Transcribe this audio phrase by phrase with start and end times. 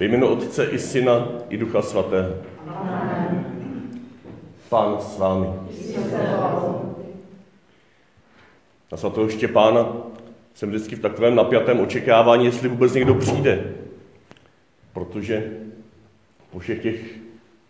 [0.00, 2.34] Ve jménu Otce i Syna i Ducha Svatého.
[4.68, 5.46] Pán s vámi.
[8.92, 9.96] Na svatého Štěpána
[10.54, 13.74] jsem vždycky v takovém napjatém očekávání, jestli vůbec někdo přijde.
[14.92, 15.52] Protože
[16.50, 17.18] po všech těch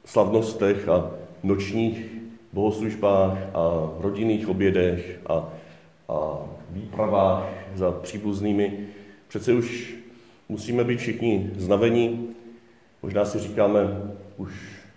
[0.05, 1.11] slavnostech a
[1.43, 2.07] nočních
[2.53, 5.49] bohoslužbách a rodinných obědech a,
[6.09, 6.39] a
[6.71, 7.45] výpravách
[7.75, 8.87] za příbuznými,
[9.29, 10.00] přece už
[10.51, 12.35] musíme být všichni znavení.
[13.03, 13.81] Možná si říkáme,
[14.37, 14.53] už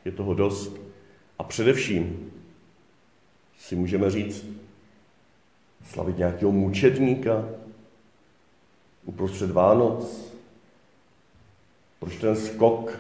[0.06, 0.78] je toho dost.
[1.40, 2.32] A především
[3.58, 4.46] si můžeme říct,
[5.86, 7.46] slavit nějakého mučedníka
[9.06, 10.34] uprostřed Vánoc.
[12.00, 13.00] Proč ten skok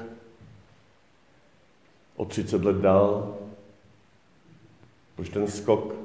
[2.15, 3.37] o 30 let dál?
[5.15, 5.95] Proč ten skok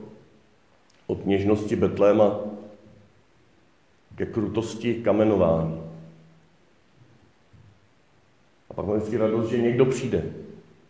[1.07, 2.41] od něžnosti Betléma
[4.15, 5.88] ke krutosti kamenování?
[8.79, 10.25] Pak mám vždycky radost, že někdo přijde.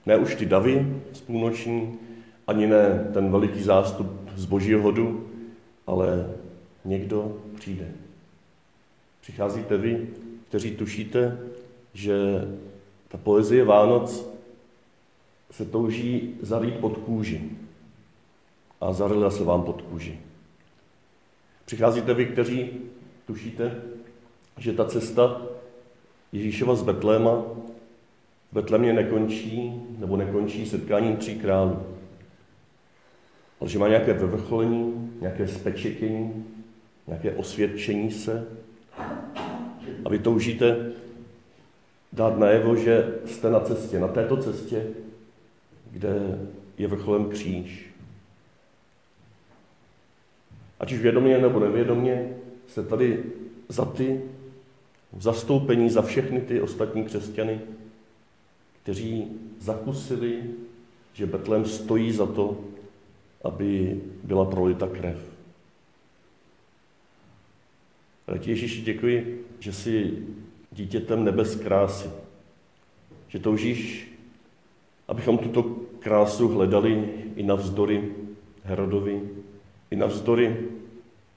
[0.06, 1.98] Ne už ty davy z půlnoční,
[2.46, 5.28] ani ne ten veliký zástup z božího hodu,
[5.86, 6.34] ale
[6.84, 7.88] někdo přijde.
[9.20, 10.08] Přicházíte vy,
[10.48, 11.38] kteří tušíte,
[11.94, 12.14] že
[13.08, 14.30] ta poezie Vánoc
[15.50, 17.50] se touží zarýt pod kůži.
[18.80, 20.18] A zarila se vám pod kůži.
[21.64, 22.70] Přicházíte vy, kteří
[23.26, 23.82] tušíte,
[24.58, 25.42] že ta cesta
[26.32, 27.44] Ježíšova z Betléma
[28.50, 31.82] v Betlémě nekončí, nebo nekončí setkáním tří králů.
[33.60, 36.44] Ale že má nějaké vyvrcholení, nějaké spečetění,
[37.06, 38.46] nějaké osvědčení se.
[40.04, 40.92] A vy toužíte
[42.12, 44.86] dát najevo, že jste na cestě, na této cestě,
[45.90, 46.38] kde
[46.78, 47.90] je vrcholem kříž.
[50.80, 52.28] Ať už vědomě nebo nevědomě,
[52.66, 53.24] jste tady
[53.68, 54.20] za ty,
[55.12, 57.60] v zastoupení za všechny ty ostatní křesťany,
[58.88, 59.26] kteří
[59.58, 60.42] zakusili,
[61.12, 62.56] že Betlém stojí za to,
[63.44, 65.18] aby byla prolita krev.
[68.38, 70.18] Ti Ježíši děkuji, že jsi
[70.72, 72.10] dítětem nebes krásy.
[73.28, 74.12] Že toužíš,
[75.08, 75.62] abychom tuto
[75.98, 78.12] krásu hledali i navzdory
[78.64, 79.22] Herodovi,
[79.90, 80.56] i navzdory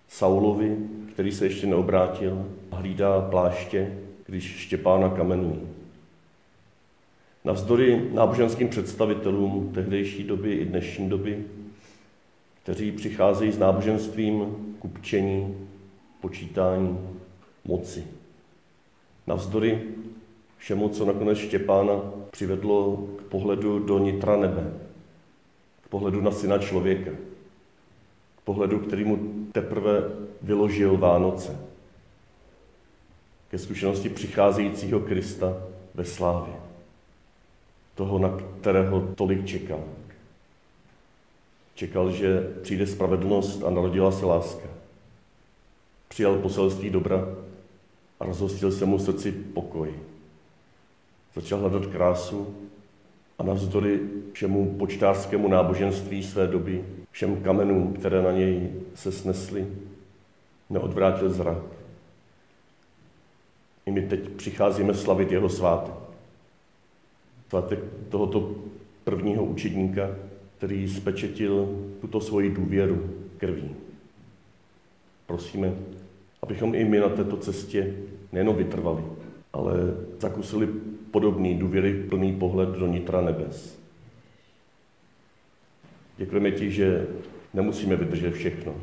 [0.07, 0.77] Saulovi,
[1.13, 5.70] který se ještě neobrátil a hlídá pláště, když Štěpána kamenují.
[7.45, 11.45] Navzdory náboženským představitelům tehdejší doby i dnešní doby,
[12.63, 15.67] kteří přicházejí s náboženstvím kupčení,
[16.21, 16.99] počítání,
[17.65, 18.07] moci.
[19.27, 19.81] Navzdory
[20.57, 24.73] všemu, co nakonec Štěpána přivedlo k pohledu do nitra nebe,
[25.83, 27.11] k pohledu na syna člověka,
[28.37, 29.19] k pohledu, který mu
[29.51, 30.01] teprve
[30.41, 31.59] vyložil Vánoce,
[33.49, 35.57] ke zkušenosti přicházejícího Krista
[35.93, 36.70] ve slávě,
[37.95, 39.83] toho, na kterého tolik čekal.
[41.75, 44.67] Čekal, že přijde spravedlnost a narodila se láska.
[46.07, 47.27] Přijal poselství dobra
[48.19, 49.93] a rozhostil se mu srdci pokoj.
[51.35, 52.55] Začal hledat krásu
[53.39, 53.99] a navzdory
[54.33, 59.67] všemu počtářskému náboženství své doby, všem kamenům, které na něj se snesly,
[60.69, 61.63] neodvrátil zrak.
[63.85, 66.00] I my teď přicházíme slavit jeho svátek.
[67.51, 67.79] Svátek
[68.09, 68.55] tohoto
[69.03, 70.09] prvního učedníka,
[70.57, 71.69] který spečetil
[72.01, 73.75] tuto svoji důvěru krví.
[75.25, 75.73] Prosíme,
[76.41, 77.95] abychom i my na této cestě
[78.31, 79.03] nejenom vytrvali,
[79.53, 79.73] ale
[80.19, 80.67] zakusili
[81.11, 83.79] podobný důvěry plný pohled do nitra nebes.
[86.17, 87.07] Děkujeme ti, že
[87.53, 88.75] nemusíme vydržet všechno.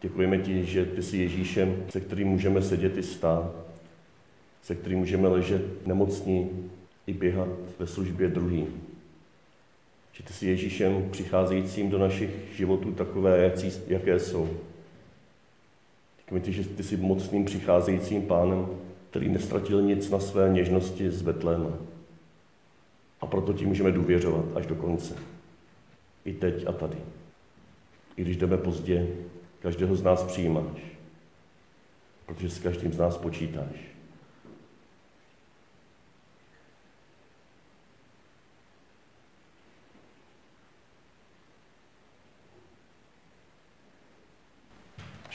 [0.00, 3.52] Děkujeme ti, že ty jsi Ježíšem, se kterým můžeme sedět i stát,
[4.62, 6.50] se kterým můžeme ležet nemocní
[7.06, 7.48] i běhat
[7.78, 8.82] ve službě druhým.
[10.12, 13.52] Že ty jsi Ježíšem přicházejícím do našich životů takové,
[13.86, 14.56] jaké jsou.
[16.18, 18.66] Děkujeme ti, že ty jsi mocným přicházejícím pánem,
[19.10, 21.70] který nestratil nic na své něžnosti z Betléma.
[23.20, 25.14] A proto ti můžeme důvěřovat až do konce.
[26.24, 26.96] I teď a tady.
[28.16, 29.08] I když jdeme pozdě,
[29.60, 30.82] každého z nás přijímáš.
[32.26, 33.91] Protože s každým z nás počítáš.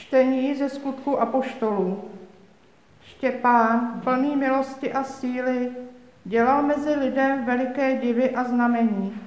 [0.08, 2.04] Čtení ze skutku apoštolů.
[3.02, 5.72] Štěpán, plný milosti a síly,
[6.26, 9.22] dělal mezi lidem veliké divy a znamení.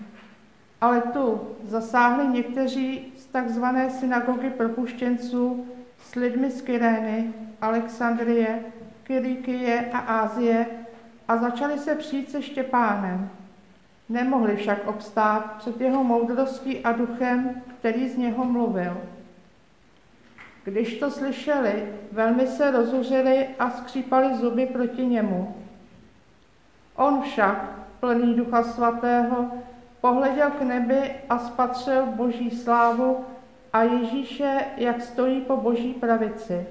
[0.81, 5.67] Ale tu zasáhli někteří z takzvané synagogy propuštěnců
[5.99, 8.59] s lidmi z Kyrény, Alexandrie,
[9.03, 10.67] Kyrikie a Ázie
[11.29, 13.31] a začali se přijít se Štěpánem.
[14.09, 18.97] Nemohli však obstát před jeho moudrostí a duchem, který z něho mluvil.
[20.65, 25.57] Když to slyšeli, velmi se rozuřili a skřípali zuby proti němu.
[26.97, 29.51] On však, plný ducha svatého,
[30.01, 33.25] pohleděl k nebi a spatřil boží slávu
[33.73, 36.67] a Ježíše, jak stojí po boží pravici.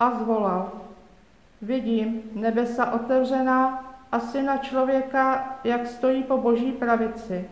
[0.00, 0.72] A zvolal,
[1.62, 7.50] vidím nebesa otevřená a syna člověka, jak stojí po boží pravici.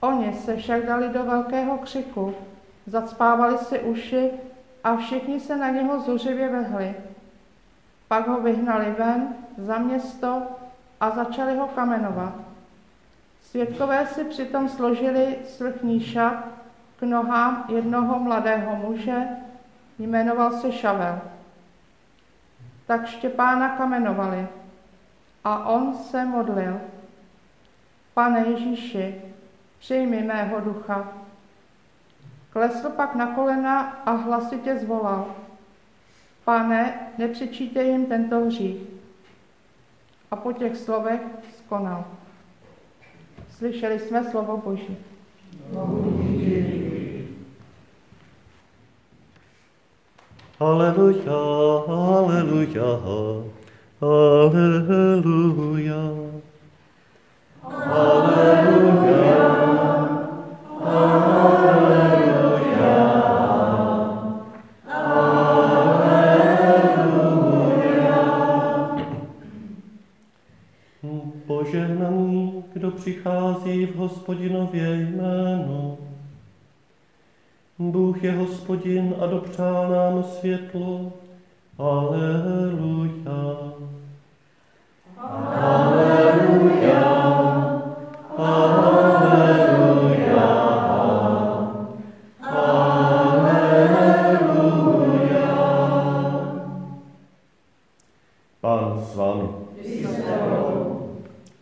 [0.00, 2.34] Oni se však dali do velkého křiku,
[2.86, 4.30] zacpávali si uši
[4.84, 6.94] a všichni se na něho zuřivě vehli.
[8.08, 10.42] Pak ho vyhnali ven za město
[11.00, 12.34] a začali ho kamenovat.
[13.40, 16.44] Svědkové si přitom složili svrchní šat
[16.98, 19.28] k nohám jednoho mladého muže,
[19.98, 21.20] jmenoval se Šavel.
[22.86, 24.48] Tak Štěpána kamenovali
[25.44, 26.80] a on se modlil.
[28.14, 29.22] Pane Ježíši,
[29.78, 31.25] přijmi mého ducha.
[32.56, 35.26] Klesl pak na kolena a hlasitě zvolal.
[36.44, 38.76] Pane, nepřičíte jim tento hřích.
[40.30, 41.20] A po těch slovech
[41.58, 42.04] skonal.
[43.50, 44.96] Slyšeli jsme slovo Boží.
[50.60, 51.36] Aleluja,
[51.88, 52.84] aleluja.
[54.00, 55.96] Aleluja,
[79.20, 81.12] a dopřál nám světlo.
[81.78, 83.72] Aleluja.
[85.18, 87.04] Aleluja.
[88.36, 88.96] Aleluja.
[92.40, 93.16] Aleluja.
[98.60, 99.48] Pán s vámi.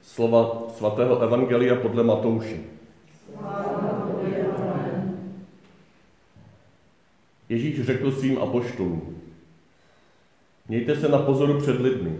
[0.02, 2.56] Slova svatého Evangelia podle Matouše.
[7.84, 9.16] Řekl svým apoštolům,
[10.68, 12.18] mějte se na pozoru před lidmi.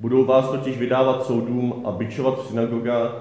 [0.00, 3.12] Budou vás totiž vydávat soudům a bičovat v synagogách.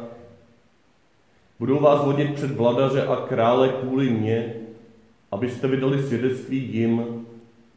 [1.59, 4.55] Budou vás vodit před vladaře a krále kvůli mně,
[5.31, 7.25] abyste vydali svědectví jim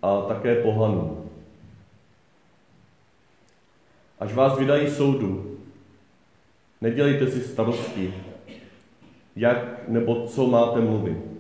[0.03, 1.31] a také pohanům.
[4.21, 5.59] Až vás vydají soudu,
[6.81, 8.15] nedělejte si starosti,
[9.37, 11.34] jak nebo co máte mluvit.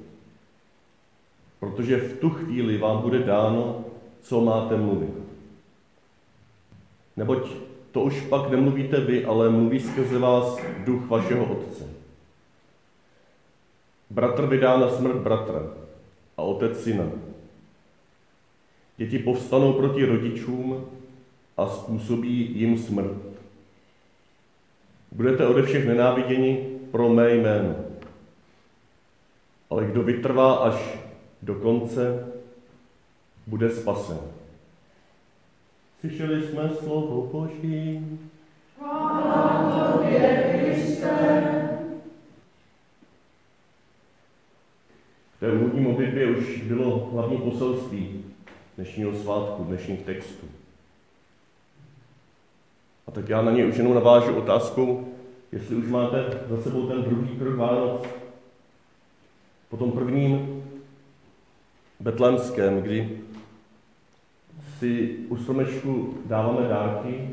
[1.65, 3.85] Protože v tu chvíli vám bude dáno,
[4.21, 5.15] co máte mluvit.
[7.17, 7.49] Neboť
[7.93, 11.85] to už pak nemluvíte vy, ale mluví skrze vás duch vašeho Otce.
[14.11, 15.63] Bratr vydá na smrt bratra
[16.37, 17.05] a otec syna.
[18.97, 20.87] Děti povstanou proti rodičům
[21.57, 23.23] a způsobí jim smrt.
[25.13, 27.75] Budete ode všech nenáviděni pro mé jméno.
[29.71, 31.04] Ale kdo vytrvá až
[31.44, 32.26] do konce,
[33.46, 34.19] bude spasen.
[36.00, 38.19] Slyšeli jsme slovo Boží.
[38.79, 41.10] Chvála tobě, Kriste.
[45.36, 48.24] V té úvodní modlitbě už bylo hlavní poselství
[48.77, 50.46] dnešního svátku, dnešních textů.
[53.06, 55.08] A tak já na ně už jenom navážu otázkou,
[55.53, 58.06] jestli už máte za sebou ten druhý krok Vánoc.
[59.69, 60.65] Po tom prvním
[62.01, 63.19] betlemském, kdy
[64.79, 67.31] si u slnečku dáváme dárky,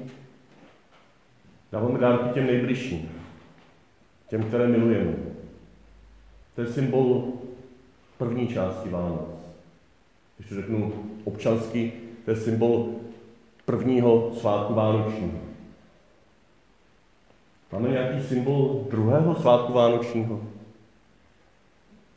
[1.72, 3.12] dáváme dárky těm nejbližším,
[4.30, 5.14] těm, které milujeme.
[6.56, 7.34] To je symbol
[8.18, 9.30] první části Vánoc.
[10.38, 11.94] Když to řeknu občansky,
[12.26, 12.90] to je symbol
[13.66, 15.40] prvního svátku Vánočního.
[17.72, 20.42] Máme nějaký symbol druhého svátku Vánočního?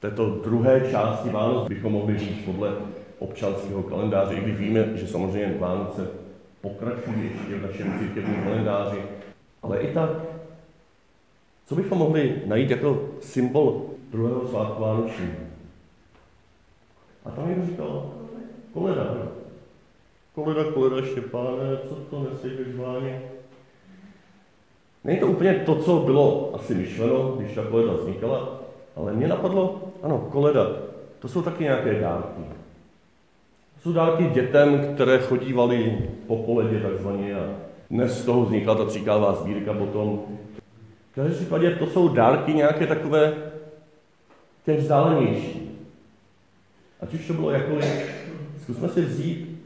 [0.04, 2.73] Této druhé části Vánoc bychom mohli říct podle
[3.18, 6.08] občanského kalendáře, i když víme, že samozřejmě Vánoce
[6.61, 8.99] pokračují ještě v našem církevním kalendáři,
[9.62, 10.11] ale i tak,
[11.66, 15.32] co bychom mohli najít jako symbol druhého svátku Vánočního?
[17.25, 18.12] A tam jim říkal,
[18.73, 19.16] koleda,
[20.34, 23.23] koleda, koleda Štěpáne, co to neseješ váně?
[25.04, 28.61] Není to úplně to, co bylo asi myšleno, když ta koleda vznikala,
[28.96, 30.66] ale mě napadlo, ano, koleda,
[31.18, 32.42] to jsou taky nějaké dárky.
[33.82, 37.46] Jsou dárky dětem, které chodívaly po koledě takzvaně a
[37.90, 40.23] dnes z toho vznikla ta tříkává sbírka potom.
[41.12, 43.34] V každém případě to jsou dárky nějaké takové
[44.64, 45.80] těch vzdálenější.
[47.00, 48.11] Ať už to bylo jakkoliv,
[48.62, 49.62] zkusme si vzít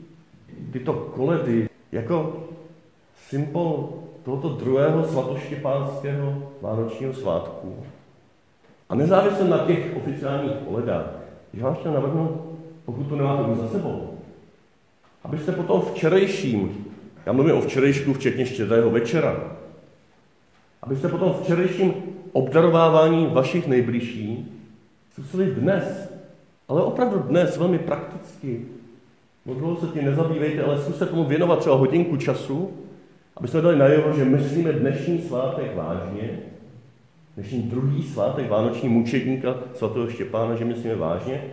[0.73, 2.37] tyto koledy jako
[3.29, 3.89] symbol
[4.25, 7.77] tohoto druhého svatoštěpánského vánočního svátku.
[8.89, 11.07] A nezávisle na těch oficiálních koledách,
[11.55, 14.19] že vám chtěl navrhnout, pokud to nemáte za sebou,
[15.25, 16.85] abyste po tom včerejším,
[17.27, 19.37] já mluvím o včerejšku, včetně štědrého večera,
[20.83, 21.95] abyste po tom včerejším
[22.33, 24.39] obdarovávání vašich nejbližších
[25.13, 26.13] zkusili dnes,
[26.69, 28.67] ale opravdu dnes, velmi prakticky,
[29.49, 32.71] Možná se tím nezabývejte, ale zkuste tomu věnovat třeba hodinku času,
[33.37, 36.39] aby jsme dali najevo, že myslíme dnešní svátek vážně,
[37.39, 41.45] dnešní druhý svátek Vánoční mučedníka svatého Štěpána, že myslíme vážně.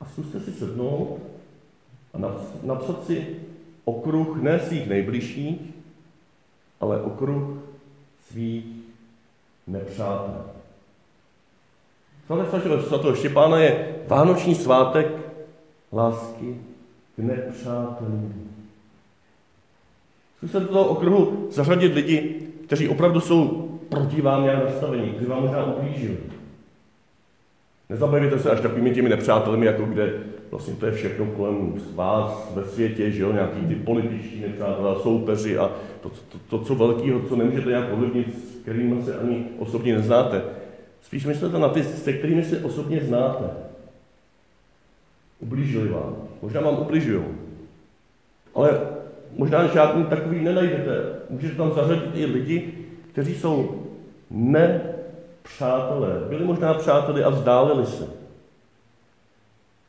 [0.00, 1.18] A zkuste si sednout
[2.14, 2.18] a
[2.62, 3.26] napsat si
[3.84, 5.60] okruh ne svých nejbližších,
[6.80, 7.58] ale okruh
[8.28, 8.64] svých
[9.66, 10.44] nepřátel.
[12.26, 12.50] Svátek
[12.88, 15.06] svatého Štěpána je Vánoční svátek
[15.92, 16.60] lásky
[17.16, 18.50] k nepřátelům.
[20.36, 25.42] Zkuste do toho okruhu zařadit lidi, kteří opravdu jsou proti vám nějak nastavení, kteří vám
[25.42, 26.16] možná ublížili.
[27.88, 30.12] Nezabavujte se až takovými těmi nepřátelmi, jako kde
[30.50, 35.58] vlastně to je všechno kolem vás ve světě, že jo, nějaký ty političtí nepřátelé, soupeři
[35.58, 39.94] a to, to, to, co velkého, co nemůžete nějak ovlivnit, s kterými se ani osobně
[39.94, 40.42] neznáte.
[41.02, 43.44] Spíš myslete na ty, se kterými se osobně znáte.
[45.40, 46.16] Ublížili vám.
[46.42, 47.24] Možná vám ubližují.
[48.54, 48.80] Ale
[49.36, 51.04] možná žádný takový nenajdete.
[51.30, 52.72] Můžete tam zařadit i lidi,
[53.16, 53.82] kteří jsou
[54.30, 56.08] nepřátelé.
[56.28, 58.08] Byli možná přáteli a vzdálili se.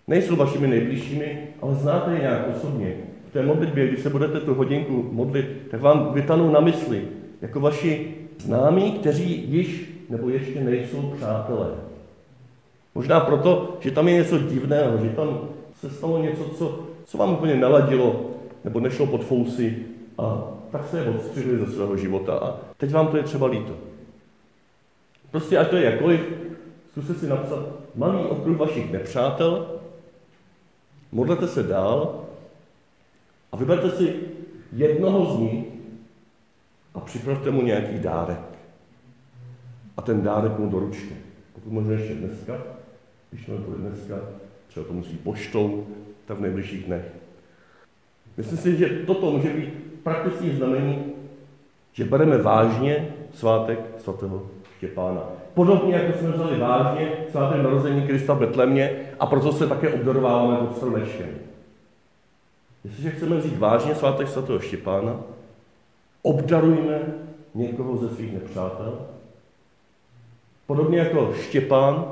[0.07, 2.95] Nejsou vašimi nejbližšími, ale znáte je nějak osobně.
[3.29, 7.07] V té modlitbě, když se budete tu hodinku modlit, tak vám vytanou na mysli,
[7.41, 11.69] jako vaši známí, kteří již nebo ještě nejsou přátelé.
[12.95, 15.39] Možná proto, že tam je něco divného, že tam
[15.79, 18.25] se stalo něco, co, co vám úplně naladilo,
[18.63, 19.77] nebo nešlo pod fousy
[20.17, 23.73] a tak se je odstřihli ze svého života a teď vám to je třeba líto.
[25.31, 26.21] Prostě ať to je jakkoliv,
[26.91, 29.79] zkuste si napsat malý okruh vašich nepřátel,
[31.11, 32.25] modlete se dál
[33.51, 34.15] a vyberte si
[34.73, 35.65] jednoho z nich
[36.93, 38.39] a připravte mu nějaký dárek.
[39.97, 41.15] A ten dárek mu doručte.
[41.53, 42.57] Pokud možná ještě dneska,
[43.29, 44.15] když to bude dneska,
[44.67, 45.87] třeba to musí poštou,
[46.25, 47.05] tak v nejbližších dnech.
[48.37, 51.03] Myslím si, že toto může být praktické znamení,
[51.93, 54.41] že bereme vážně svátek svatého
[54.77, 55.21] Štěpána.
[55.53, 60.57] Podobně jako jsme vzali vážně svátek narození Krista v Betlemě a proto se také obdorováváme
[60.57, 61.29] pod stromečkem.
[62.83, 65.15] Jestliže chceme vzít vážně svátek svatého Štěpána,
[66.21, 66.99] obdarujme
[67.55, 68.99] někoho ze svých nepřátel.
[70.67, 72.05] Podobně jako Štěpán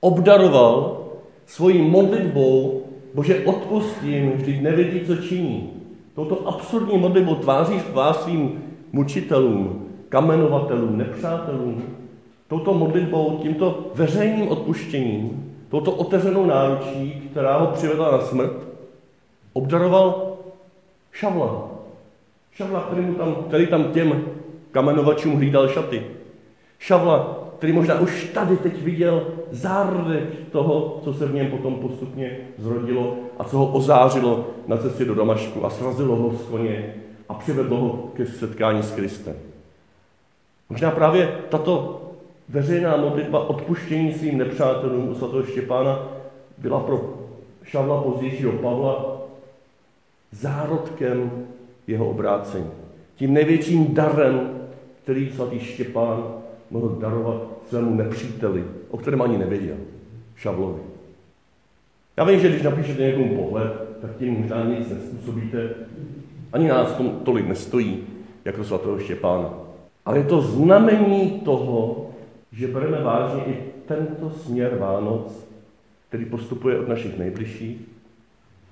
[0.00, 1.04] obdaroval
[1.46, 2.82] svojí modlitbou
[3.14, 5.75] Bože, odpustím, vždyť nevědí, co činí.
[6.16, 11.82] Touto absurdní modlitbou tváříš vás svým mučitelům, kamenovatelům, nepřátelům.
[12.48, 18.52] Touto modlitbou, tímto veřejným odpuštěním, touto otevřenou náručí, která ho přivedla na smrt,
[19.52, 20.36] obdaroval
[21.12, 21.68] Šavla.
[22.52, 24.24] Šavla, který, mu tam, který tam těm
[24.70, 26.06] kamenovačům hlídal šaty.
[26.78, 32.38] Šavla, který možná už tady teď viděl zárodek toho, co se v něm potom postupně
[32.58, 36.94] zrodilo a co ho ozářilo na cestě do Damašku a srazilo ho z koně
[37.28, 39.34] a přivedlo ho ke setkání s Kristem.
[40.70, 42.02] Možná právě tato
[42.48, 46.08] veřejná modlitba odpuštění svým nepřátelům u svatého Štěpána
[46.58, 47.14] byla pro
[47.64, 49.16] Šavla pozdějšího Pavla
[50.32, 51.46] zárodkem
[51.86, 52.70] jeho obrácení.
[53.16, 54.50] Tím největším darem,
[55.02, 56.24] který svatý Štěpán
[56.70, 59.76] mohl darovat svému nepříteli, o kterém ani nevěděl,
[60.36, 60.80] Šavlovi.
[62.16, 65.70] Já vím, že když napíšete někomu pohled, tak tím možná nic nespůsobíte.
[66.52, 68.04] Ani nás to tolik nestojí,
[68.44, 69.50] jako svatého Štěpána.
[70.04, 72.10] Ale je to znamení toho,
[72.52, 75.46] že bereme vážně i tento směr Vánoc,
[76.08, 77.80] který postupuje od našich nejbližších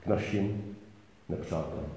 [0.04, 0.64] k našim
[1.28, 1.88] nepřátelům.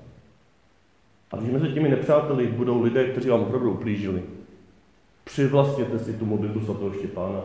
[1.32, 4.24] A když mezi těmi nepřáteli budou lidé, kteří vám opravdu uplížili,
[5.28, 7.42] Přivlastněte si tu modlitbu svatého Štěpána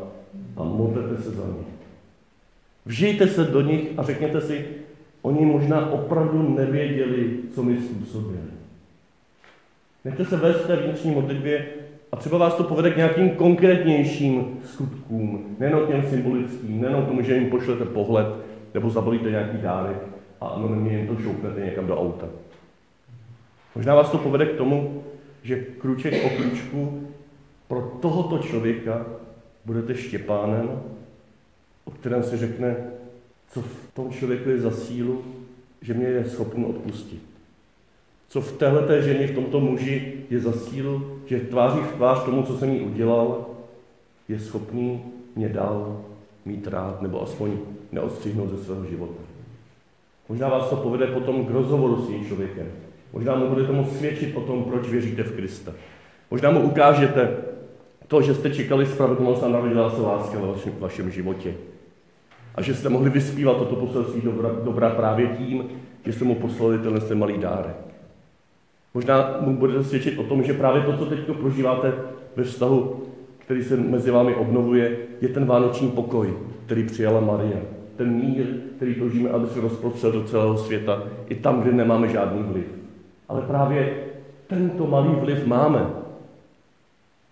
[0.56, 1.64] a modlete se za ně.
[2.86, 4.64] Vžijte se do nich a řekněte si,
[5.22, 8.38] oni možná opravdu nevěděli, co mi způsobili.
[10.04, 11.66] Nechte se vést té vnitřní modlitbě
[12.12, 17.34] a třeba vás to povede k nějakým konkrétnějším skutkům, nejenom těm symbolickým, nejenom tomu, že
[17.34, 18.26] jim pošlete pohled
[18.74, 19.98] nebo zabalíte nějaký dárek,
[20.40, 22.26] a anonymně jen to šoupnete někam do auta.
[23.74, 25.02] Možná vás to povede k tomu,
[25.42, 27.08] že kruček po kručku
[27.72, 29.06] pro tohoto člověka
[29.64, 30.82] budete štěpánem,
[31.84, 32.76] o kterém se řekne,
[33.48, 35.24] co v tom člověku je za sílu,
[35.82, 37.22] že mě je schopen odpustit.
[38.28, 42.42] Co v téhleté ženě, v tomto muži je za sílu, že tváří v tvář tomu,
[42.42, 43.46] co jsem jí udělal,
[44.28, 45.02] je schopný
[45.36, 46.00] mě dál
[46.44, 47.58] mít rád, nebo aspoň
[47.92, 49.22] neodstřihnout ze svého života.
[50.28, 52.66] Možná vás to povede potom k rozhovoru s tím člověkem.
[53.12, 55.72] Možná mu budete moct svědčit o tom, proč věříte v Krista.
[56.30, 57.51] Možná mu ukážete
[58.12, 61.54] to, že jste čekali spravedlnost a narodila se láska ve vašem, vašem životě.
[62.54, 65.64] A že jste mohli vyspívat toto poselství dobra, dobra právě tím,
[66.04, 67.76] že jste mu poslali tenhle malý dárek.
[68.94, 71.92] Možná mu budete svědčit o tom, že právě to, co teď prožíváte
[72.36, 73.02] ve vztahu,
[73.38, 76.34] který se mezi vámi obnovuje, je ten vánoční pokoj,
[76.66, 77.62] který přijala Marie.
[77.96, 82.42] Ten mír, který toužíme, aby se rozprostřel do celého světa, i tam, kde nemáme žádný
[82.42, 82.66] vliv.
[83.28, 83.94] Ale právě
[84.46, 86.01] tento malý vliv máme.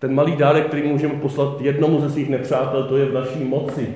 [0.01, 3.93] Ten malý dárek, který můžeme poslat jednomu ze svých nepřátel, to je v naší moci.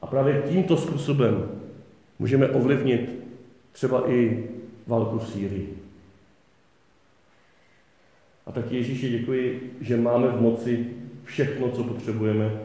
[0.00, 1.48] A právě tímto způsobem
[2.18, 3.24] můžeme ovlivnit
[3.72, 4.44] třeba i
[4.86, 5.74] válku v Sýrii.
[8.46, 10.86] A tak Ježíši děkuji, že máme v moci
[11.24, 12.60] všechno, co potřebujeme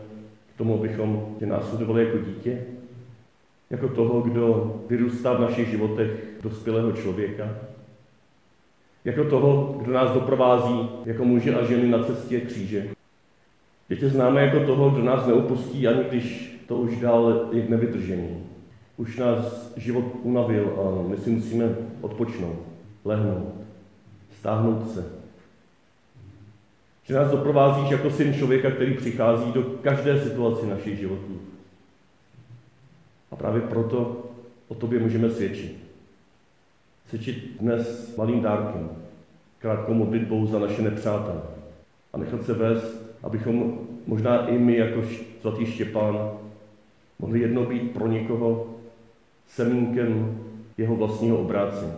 [0.55, 2.65] k tomu, abychom tě následovali jako dítě,
[3.69, 6.11] jako toho, kdo vyrůstá v našich životech
[6.43, 7.49] dospělého člověka,
[9.05, 12.87] jako toho, kdo nás doprovází jako muže a ženy na cestě kříže.
[13.89, 18.43] Je tě známe jako toho, kdo nás neopustí, ani když to už dál je nevydržení.
[18.97, 22.59] Už nás život unavil a my si musíme odpočnout,
[23.05, 23.53] lehnout,
[24.39, 25.05] stáhnout se.
[27.03, 31.41] Že nás doprovázíš jako syn člověka, který přichází do každé situace našich životů.
[33.31, 34.25] A právě proto
[34.67, 35.88] o tobě můžeme svědčit.
[37.09, 38.89] Svědčit dnes malým dárkem,
[39.59, 41.41] krátkou modlitbou za naše nepřátelé.
[42.13, 45.01] A nechat se vést, abychom možná i my, jako
[45.41, 46.31] svatý Štěpán,
[47.19, 48.67] mohli jednou být pro někoho
[49.47, 50.39] semínkem
[50.77, 51.93] jeho vlastního obrácení.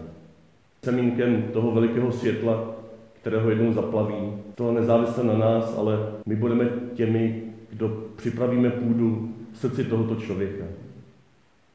[0.83, 2.75] Semínkem toho velikého světla,
[3.21, 4.33] kterého jednou zaplaví.
[4.55, 10.65] To nezávisle na nás, ale my budeme těmi, kdo připravíme půdu v srdci tohoto člověka,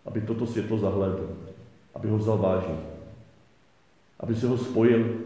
[0.06, 1.28] aby toto světlo zahlédl,
[1.94, 2.95] aby ho vzal vážně,
[4.20, 5.20] aby se ho spojil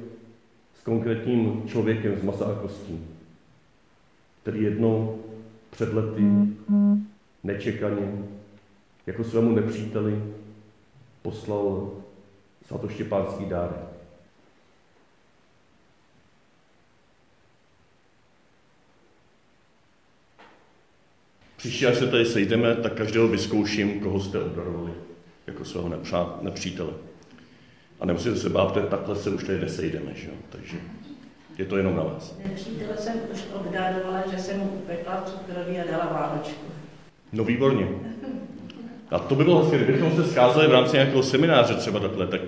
[0.80, 3.06] s konkrétním člověkem z masa a kostí,
[4.42, 5.24] který jednou
[5.70, 6.22] před lety
[7.44, 8.24] nečekaně
[9.06, 10.22] jako svému nepříteli
[11.22, 11.92] poslal
[12.66, 13.90] svatoštěpánský dárek.
[21.56, 24.92] Příště, až se tady sejdeme, tak každého vyzkouším, koho jste obdarovali
[25.46, 25.88] jako svého
[26.42, 27.09] nepřítele.
[28.00, 30.34] A nemusíte se bát, že takhle se už tady nesejdeme, že jo?
[30.50, 30.76] takže
[31.58, 32.38] je to jenom na vás.
[32.44, 36.64] Nepřítele jsem už obdarovala, že jsem mu upekla cukroví a dala vánočku.
[37.32, 37.88] No výborně.
[39.10, 42.40] A to by bylo hezké, kdybychom se scházeli v rámci nějakého semináře třeba takhle, tak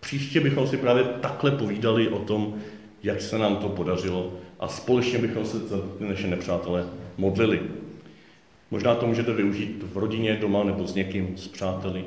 [0.00, 2.54] příště bychom si právě takhle povídali o tom,
[3.02, 6.86] jak se nám to podařilo a společně bychom se za ty naše nepřátelé
[7.16, 7.60] modlili.
[8.70, 12.04] Možná to můžete využít v rodině, doma nebo s někým, s přáteli.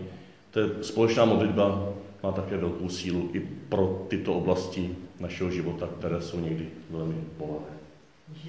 [0.51, 1.89] To je společná modlitba
[2.23, 7.77] má také velkou sílu i pro tyto oblasti našeho života, které jsou někdy velmi bolavé.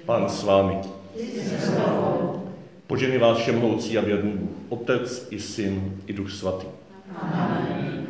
[0.05, 0.77] Pán s vámi.
[2.87, 6.67] Požehnej vás všemohoucí a věrný Bůh, Otec i Syn i Duch Svatý.
[7.21, 8.08] Amen.